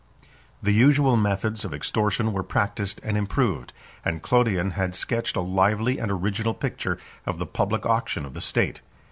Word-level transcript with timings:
The 0.63 0.71
usual 0.71 1.15
methods 1.15 1.63
of 1.63 1.75
extortion 1.75 2.33
were 2.33 2.41
practised 2.41 2.99
and 3.03 3.15
improved; 3.15 3.71
and 4.03 4.23
Claudian 4.23 4.71
has 4.71 4.97
sketched 4.97 5.35
a 5.35 5.41
lively 5.41 5.99
and 5.99 6.11
original 6.11 6.55
picture 6.55 6.97
of 7.27 7.37
the 7.37 7.45
public 7.45 7.85
auction 7.85 8.25
of 8.25 8.33
the 8.33 8.41
state. 8.41 8.81